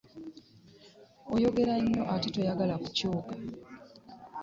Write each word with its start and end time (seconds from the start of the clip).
Oyogera 1.33 1.73
nnyo 1.83 2.03
ate 2.13 2.27
toyagala 2.35 2.75
kunnyuka. 2.83 3.33